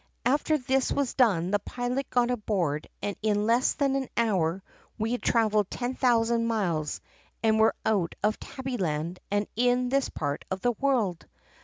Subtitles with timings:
[0.25, 4.63] After this was done the pilot got aboard and in less than an hour
[4.97, 7.01] we had traveled 10,000 miles
[7.43, 11.27] and were out of Tabbyland and in this part of the world.